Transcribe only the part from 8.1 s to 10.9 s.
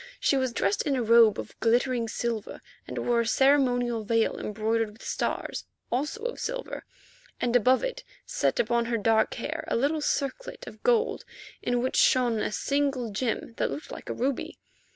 set upon her dark hair, a little circlet of